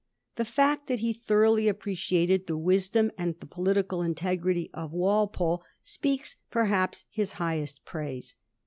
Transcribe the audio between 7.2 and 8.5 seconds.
highest praise.